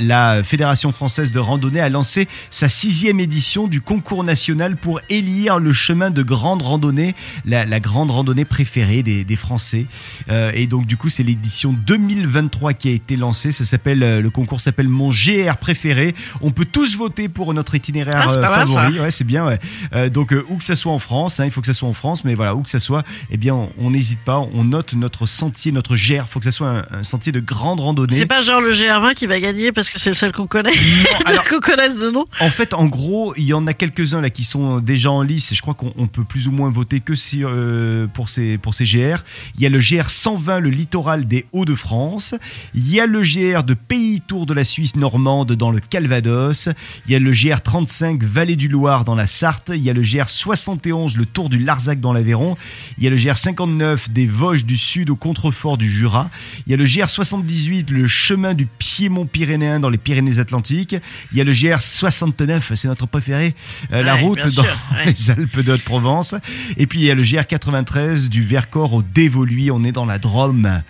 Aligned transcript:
La 0.00 0.42
Fédération 0.42 0.92
française 0.92 1.30
de 1.32 1.38
randonnée 1.38 1.80
a 1.80 1.88
lancé 1.88 2.26
sa 2.50 2.68
sixième 2.68 3.20
édition 3.20 3.68
du 3.68 3.80
concours 3.80 4.24
national 4.24 4.76
pour 4.76 5.00
élire 5.10 5.58
le 5.58 5.72
chemin 5.72 6.10
de 6.10 6.22
grande 6.22 6.62
randonnée, 6.62 7.14
la, 7.44 7.64
la 7.66 7.80
grande 7.80 8.10
randonnée 8.10 8.44
préférée 8.44 9.02
des, 9.02 9.24
des 9.24 9.36
Français. 9.36 9.86
Euh, 10.30 10.52
et 10.54 10.66
donc 10.66 10.86
du 10.86 10.96
coup, 10.96 11.08
c'est 11.08 11.22
l'édition 11.22 11.72
2023 11.72 12.72
qui 12.72 12.88
a 12.88 12.92
été 12.92 13.16
lancée. 13.16 13.52
Ça 13.52 13.64
s'appelle 13.64 14.02
euh, 14.02 14.20
le 14.20 14.30
concours 14.30 14.60
s'appelle 14.60 14.88
Mon 14.88 15.10
GR 15.10 15.56
préféré. 15.60 16.14
On 16.40 16.50
peut 16.50 16.64
tous 16.64 16.96
voter 16.96 17.28
pour 17.28 17.52
notre 17.54 17.74
itinéraire 17.74 18.14
Ah, 18.24 18.26
c'est 18.30 18.38
euh, 18.38 18.40
mal, 18.42 18.68
favori. 18.68 19.00
Ouais, 19.00 19.10
c'est 19.10 19.24
bien. 19.24 19.44
Ouais. 19.46 19.58
Euh, 19.94 20.08
donc 20.08 20.32
euh, 20.32 20.44
où 20.48 20.56
que 20.56 20.64
ça 20.64 20.76
soit 20.76 20.92
en 20.92 20.98
France, 20.98 21.40
hein, 21.40 21.44
il 21.44 21.50
faut 21.50 21.60
que 21.60 21.66
ça 21.66 21.74
soit 21.74 21.88
en 21.88 21.92
France, 21.94 22.24
mais 22.24 22.34
voilà 22.34 22.54
où 22.54 22.62
que 22.62 22.70
ça 22.70 22.80
soit, 22.80 23.04
eh 23.30 23.36
bien 23.36 23.54
on- 23.54 23.70
on 23.78 23.90
n'hésite 23.90 24.20
pas. 24.20 24.38
On 24.54 24.64
note 24.64 24.94
notre 24.94 25.26
sentier, 25.26 25.72
notre 25.72 25.94
GR. 25.96 26.12
Il 26.12 26.22
faut 26.28 26.38
que 26.38 26.44
ça 26.46 26.52
soit 26.52 26.70
un, 26.70 26.98
un 27.00 27.04
sentier 27.04 27.32
de 27.32 27.40
grande 27.40 27.80
randonnée. 27.80 28.16
C'est 28.16 28.26
pas 28.26 28.42
genre 28.42 28.60
le 28.60 28.72
GR20 28.72 29.14
qui 29.14 29.26
va 29.26 29.38
gagner 29.40 29.72
parce 29.72 29.89
que 29.92 30.00
c'est 30.00 30.10
le 30.10 30.16
seul 30.16 30.32
qu'on 30.32 30.46
connaît. 30.46 30.72
qu'on 31.48 31.60
connaisse 31.60 31.98
de 31.98 32.10
nom. 32.10 32.26
En 32.40 32.50
fait, 32.50 32.74
en 32.74 32.86
gros, 32.86 33.34
il 33.36 33.44
y 33.44 33.52
en 33.52 33.66
a 33.66 33.74
quelques-uns 33.74 34.20
là 34.20 34.30
qui 34.30 34.44
sont 34.44 34.78
déjà 34.80 35.10
en 35.10 35.22
lice 35.22 35.52
et 35.52 35.54
je 35.54 35.62
crois 35.62 35.74
qu'on 35.74 35.92
on 35.96 36.06
peut 36.06 36.24
plus 36.24 36.48
ou 36.48 36.52
moins 36.52 36.70
voter 36.70 37.00
que 37.00 37.14
si, 37.14 37.44
euh, 37.44 38.06
pour, 38.06 38.28
ces, 38.28 38.58
pour 38.58 38.74
ces 38.74 38.84
GR. 38.84 39.18
Il 39.56 39.62
y 39.62 39.66
a 39.66 39.68
le 39.68 39.78
GR 39.78 40.08
120, 40.08 40.60
le 40.60 40.70
littoral 40.70 41.26
des 41.26 41.46
Hauts-de-France. 41.52 42.34
Il 42.74 42.90
y 42.90 43.00
a 43.00 43.06
le 43.06 43.22
GR 43.22 43.64
de 43.64 43.74
Pays 43.74 44.20
Tour 44.20 44.46
de 44.46 44.54
la 44.54 44.64
Suisse 44.64 44.96
normande 44.96 45.52
dans 45.52 45.70
le 45.70 45.80
Calvados. 45.80 46.68
Il 47.06 47.12
y 47.12 47.16
a 47.16 47.18
le 47.18 47.32
GR 47.32 47.60
35, 47.60 48.22
Vallée 48.22 48.56
du 48.56 48.68
Loir 48.68 49.04
dans 49.04 49.14
la 49.14 49.26
Sarthe. 49.26 49.70
Il 49.74 49.82
y 49.82 49.90
a 49.90 49.92
le 49.92 50.02
GR 50.02 50.28
71, 50.28 51.16
le 51.16 51.26
Tour 51.26 51.48
du 51.48 51.58
Larzac 51.58 52.00
dans 52.00 52.12
l'Aveyron. 52.12 52.56
Il 52.98 53.04
y 53.04 53.06
a 53.06 53.10
le 53.10 53.16
GR 53.16 53.36
59 53.36 54.10
des 54.10 54.26
Vosges 54.26 54.64
du 54.64 54.76
Sud 54.76 55.10
au 55.10 55.16
contrefort 55.16 55.78
du 55.78 55.90
Jura. 55.90 56.30
Il 56.66 56.70
y 56.70 56.74
a 56.74 56.76
le 56.76 56.84
GR 56.84 57.08
78, 57.08 57.90
le 57.90 58.06
chemin 58.06 58.54
du 58.54 58.66
Piémont 58.66 59.26
pyrénéen 59.26 59.79
dans 59.80 59.88
les 59.88 59.98
Pyrénées-Atlantiques. 59.98 60.96
Il 61.32 61.38
y 61.38 61.40
a 61.40 61.44
le 61.44 61.52
GR 61.52 61.80
69, 61.80 62.72
c'est 62.74 62.88
notre 62.88 63.06
préféré, 63.06 63.54
euh, 63.92 64.02
la 64.02 64.14
route 64.14 64.38
dans 64.56 64.62
ouais. 64.62 65.06
les 65.06 65.30
Alpes 65.30 65.60
de 65.60 65.72
Haute-Provence. 65.72 66.34
Et 66.76 66.86
puis 66.86 67.00
il 67.00 67.04
y 67.04 67.10
a 67.10 67.14
le 67.14 67.22
GR 67.22 67.46
93 67.46 68.28
du 68.28 68.44
Vercors 68.44 68.94
au 68.94 69.02
Dévoluy, 69.02 69.70
on 69.70 69.84
est 69.84 69.92
dans 69.92 70.06
la 70.06 70.18
Drôme. 70.18 70.82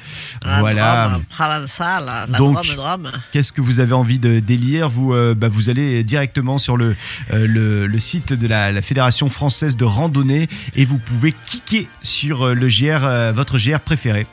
La 0.44 0.60
voilà. 0.60 1.08
Drôme, 1.08 1.24
provençale, 1.24 2.26
la 2.30 2.38
Donc, 2.38 2.54
Drôme, 2.54 2.76
Drôme. 2.76 3.12
Qu'est-ce 3.32 3.52
que 3.52 3.60
vous 3.60 3.80
avez 3.80 3.94
envie 3.94 4.18
de 4.18 4.40
délire? 4.40 4.88
Vous, 4.88 5.14
euh, 5.14 5.34
bah, 5.34 5.48
vous 5.48 5.70
allez 5.70 6.04
directement 6.04 6.58
sur 6.58 6.76
le, 6.76 6.96
euh, 7.32 7.46
le, 7.46 7.86
le 7.86 7.98
site 7.98 8.32
de 8.32 8.46
la, 8.46 8.72
la 8.72 8.82
Fédération 8.82 9.30
française 9.30 9.76
de 9.76 9.84
randonnée 9.84 10.48
et 10.74 10.84
vous 10.84 10.98
pouvez 10.98 11.32
cliquer 11.46 11.88
sur 12.02 12.54
le 12.54 12.68
GR, 12.68 13.04
euh, 13.04 13.32
votre 13.32 13.58
GR 13.58 13.80
préféré. 13.80 14.26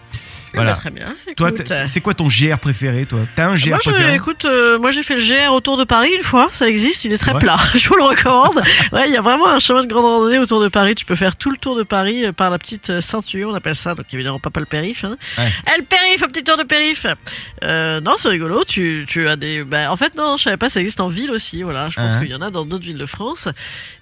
Ben, 0.58 0.63
Voilà. 0.63 0.75
très 0.75 0.91
bien. 0.91 1.05
Toi, 1.36 1.50
Écoute, 1.50 1.73
c'est 1.86 2.02
quoi 2.02 2.13
ton 2.13 2.27
GR 2.27 2.58
préféré, 2.59 3.05
toi? 3.05 3.19
T'as 3.36 3.47
un 3.47 3.55
GR 3.55 3.69
moi, 3.69 3.80
préféré? 3.80 4.16
écoute, 4.16 4.45
euh, 4.45 4.80
moi 4.80 4.91
j'ai 4.91 5.03
fait 5.03 5.16
le 5.16 5.22
GR 5.22 5.53
autour 5.53 5.77
de 5.77 5.83
Paris 5.83 6.11
une 6.16 6.23
fois, 6.23 6.49
ça 6.52 6.67
existe, 6.67 7.05
il 7.05 7.14
est, 7.14 7.17
très 7.17 7.38
plat, 7.38 7.58
je 7.75 7.88
vous 7.88 7.95
le 7.95 8.03
recommande. 8.03 8.61
Ouais, 8.91 9.08
il 9.08 9.14
y 9.14 9.17
a 9.17 9.22
vraiment 9.22 9.47
un 9.47 9.59
chemin 9.59 9.83
de 9.83 9.88
grande 9.88 10.05
randonnée 10.05 10.39
autour 10.39 10.61
de 10.61 10.67
Paris, 10.67 10.95
tu 10.95 11.05
peux 11.05 11.16
faire 11.16 11.36
tout 11.36 11.52
le 11.52 11.58
tour 11.58 11.75
de 11.75 11.83
Paris 11.83 12.25
euh, 12.25 12.31
par 12.31 12.49
la 12.49 12.58
petite 12.58 12.89
euh, 12.89 13.02
ceinture, 13.02 13.49
on 13.49 13.55
appelle 13.55 13.75
ça, 13.75 13.95
donc 13.95 14.05
évidemment 14.14 14.39
pas, 14.39 14.49
pas 14.49 14.59
le 14.59 14.66
périph. 14.66 15.03
Hein. 15.03 15.17
Ouais. 15.38 15.52
Eh, 15.67 15.80
le 15.80 15.86
périph, 15.86 16.23
un 16.23 16.27
petit 16.27 16.44
tour 16.44 16.58
de 16.58 16.64
périph 16.64 17.05
euh, 17.64 18.02
Non, 18.02 18.14
c'est 18.17 18.30
rigolo, 18.30 18.64
tu, 18.64 19.05
tu 19.08 19.27
as 19.27 19.36
des... 19.36 19.64
bah, 19.64 19.92
en 19.92 19.95
fait, 19.95 20.16
non, 20.16 20.38
je 20.38 20.44
savais 20.44 20.58
pas, 20.58 20.69
ça 20.69 20.80
existe 20.80 20.99
en 20.99 21.09
ville 21.09 21.31
aussi, 21.31 21.64
voilà, 21.64 21.89
je 21.89 21.95
pense 21.95 22.16
qu'il 22.17 22.30
y 22.30 22.36
en 22.36 22.42
a 22.42 22.49
dans 22.49 22.66
d'autres 22.66 22.86
villes 22.86 22.97
de 22.97 23.05
France. 23.05 23.47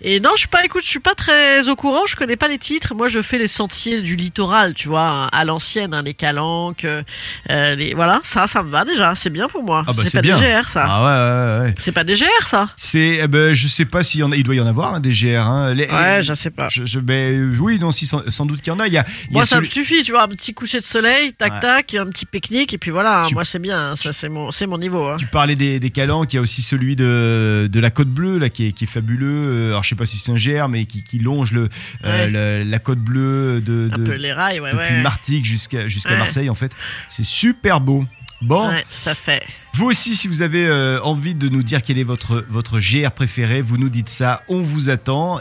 Et 0.02 0.20
non, 0.20 0.32
je 0.36 0.40
suis 0.40 0.48
pas, 0.48 0.64
écoute, 0.64 0.84
je 0.84 0.90
suis 0.90 1.00
pas 1.00 1.16
très 1.16 1.68
au 1.70 1.76
courant, 1.76 2.06
je 2.08 2.16
connais 2.16 2.36
pas 2.36 2.48
les 2.48 2.60
titres, 2.60 2.94
moi 2.96 3.08
je 3.10 3.22
fais 3.22 3.38
les 3.38 3.48
sentiers 3.48 4.02
du 4.02 4.16
littoral, 4.16 4.74
tu 4.74 4.88
vois, 4.88 5.28
à 5.32 5.46
l'ancienne, 5.46 5.94
hein, 5.94 6.02
les 6.02 6.14
calanques, 6.14 6.36
euh, 6.84 7.02
euh, 7.50 7.76
les... 7.76 7.94
voilà, 7.94 8.20
ça, 8.24 8.48
ça 8.48 8.64
me 8.64 8.70
va 8.70 8.86
déjà, 8.86 9.16
c'est 9.16 9.30
bien 9.30 9.48
pour 9.48 9.64
moi. 9.64 9.84
Ah 9.88 9.92
bah, 9.94 10.02
c'est 10.04 10.12
pas 10.12 10.22
bien. 10.22 10.40
des 10.40 10.46
GR, 10.46 10.68
ça. 10.70 10.86
Ah 10.88 11.02
ouais, 11.02 11.60
ouais, 11.64 11.68
ouais. 11.70 11.76
C'est 11.78 11.92
pas 11.92 12.04
des 12.04 12.14
GR, 12.14 12.48
ça 12.48 12.70
C'est, 12.76 13.20
eh 13.24 13.28
ben, 13.28 13.54
je 13.54 13.68
sais 13.68 13.86
pas 13.86 14.04
s'il 14.04 14.22
y 14.22 14.24
en 14.24 14.32
a, 14.32 14.36
il 14.36 14.44
doit 14.44 14.56
y 14.56 14.60
en 14.62 14.68
avoir 14.68 14.94
hein, 14.96 15.00
des 15.00 15.12
GR. 15.12 15.40
Hein. 15.40 15.74
Les- 15.74 15.86
Ouais, 15.90 16.22
je 16.24 16.34
sais 16.34 16.50
pas. 16.52 16.68
je, 16.70 16.86
je- 16.86 17.00
ben, 17.00 17.56
oui, 17.60 17.80
non, 17.80 17.92
si, 17.92 18.06
sans, 18.08 18.22
sans 18.30 18.46
doute 18.46 18.62
qu'il 18.62 18.72
y 18.74 18.76
en 18.76 18.80
a. 18.80 18.88
Il 18.88 18.94
y 18.94 18.98
a, 18.98 19.06
y 19.30 19.34
Moi, 19.34 19.44
a 19.44 19.46
ça 19.46 19.56
celui- 19.58 19.68
me 19.68 19.72
suffit, 19.72 20.04
tu 20.04 20.12
vois, 20.12 20.24
un 20.24 20.28
petit 20.28 20.54
coucher 20.54 20.80
de 20.80 20.86
soleil, 20.86 21.34
tac 21.34 21.54
Ouais. 21.54 21.60
tac, 21.62 21.94
un 21.96 22.08
petit 22.08 22.26
pique-nique, 22.26 22.74
et 22.74 22.78
puis 22.78 22.92
voilà, 22.92 23.26
Tu- 23.28 23.34
moi 23.34 23.46
c'est 23.46 23.60
bien, 23.60 23.92
hein, 23.92 23.96
ça 23.96 24.12
c'est 24.14 24.30
mon, 24.30 24.52
c'est 24.52 24.68
mon 24.68 24.78
niveau. 24.78 25.08
hein. 25.08 25.18
Tu 25.18 25.26
parlais 25.28 25.56
des, 25.56 25.80
des 25.80 25.90
calanques, 25.92 26.34
il 26.34 26.36
y 26.38 26.40
a 26.40 26.42
aussi 26.42 26.62
celui 26.62 26.96
de, 26.96 27.70
de 27.72 27.80
la 27.80 27.90
Côte 27.92 28.10
Bleue 28.10 28.38
là, 28.38 28.50
qui, 28.50 28.68
est, 28.68 28.72
qui 28.72 28.84
est 28.86 28.88
fabuleux. 28.88 29.26
Euh, 29.68 29.70
Alors 29.70 29.84
je 29.84 29.90
sais 29.90 29.96
pas 29.96 30.06
si 30.06 30.18
c'est 30.18 30.32
un 30.32 30.36
GR, 30.36 30.68
mais 30.70 30.86
qui, 30.86 31.04
qui 31.04 31.20
longe 31.20 31.52
le, 31.54 31.70
euh, 32.06 32.64
la 32.66 32.80
Côte 32.80 33.00
Bleue 33.00 33.62
de, 33.62 33.90
Un 33.94 33.98
de- 33.98 34.04
peu 34.04 34.16
les 34.16 34.34
rails, 34.34 34.60
ouais, 34.60 34.72
depuis. 34.72 35.02
Martigues 35.02 35.46
jusqu'à 35.46 35.88
jusqu'à. 35.88 36.25
Marseille 36.26 36.50
en 36.50 36.56
fait. 36.56 36.72
C'est 37.10 37.24
super 37.26 37.80
beau. 37.82 38.06
Bon, 38.42 38.68
Ouais, 38.68 38.84
fait. 38.90 39.42
vous 39.74 39.86
aussi, 39.86 40.16
si 40.16 40.28
vous 40.28 40.42
avez 40.42 40.68
euh, 40.68 41.00
envie 41.02 41.36
de 41.36 41.48
nous 41.48 41.64
dire 41.64 41.82
quel 41.82 41.98
est 41.98 42.04
votre, 42.04 42.46
votre 42.50 42.80
GR 42.80 43.12
préféré, 43.12 43.62
vous 43.62 43.78
nous 43.78 43.90
dites 43.90 44.10
ça, 44.10 44.42
on 44.50 44.62
vous 44.62 44.90
attend. 44.90 45.40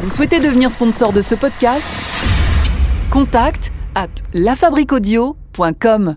Vous 0.00 0.10
souhaitez 0.10 0.40
devenir 0.40 0.70
sponsor 0.70 1.12
de 1.12 1.22
ce 1.22 1.34
podcast? 1.36 1.86
Contact 3.10 3.72
à 3.94 4.08
lafabriquaudio.com. 4.34 6.16